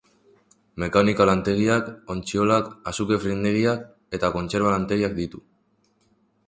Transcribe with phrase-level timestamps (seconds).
[0.83, 3.85] Mekanika lantegiak, ontziolak, azukre findegiak
[4.19, 5.49] eta kontserba lantegiak ditu.